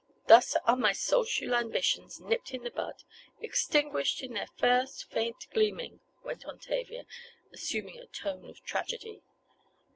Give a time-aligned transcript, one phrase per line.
[0.25, 6.43] "Thus are my social ambitions nipped in the bud—extinguished in their first, faint gleaming," went
[6.43, 7.05] on Tavia,
[7.53, 9.21] assuming a tone of tragedy.